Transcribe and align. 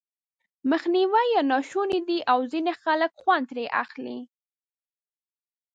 مخنيوی 0.69 1.25
یې 1.33 1.41
ناشونی 1.51 1.99
دی 2.07 2.19
او 2.31 2.39
ځينې 2.51 2.73
خلک 2.83 3.11
خوند 3.21 3.45
ترې 3.49 3.65
اخلي. 3.83 4.19